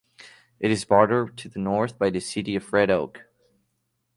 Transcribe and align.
It 0.59 0.71
is 0.71 0.83
bordered 0.83 1.37
to 1.37 1.47
the 1.47 1.59
north 1.59 1.99
by 1.99 2.09
the 2.09 2.19
city 2.19 2.55
of 2.55 2.73
Red 2.73 2.89
Oak. 2.89 3.25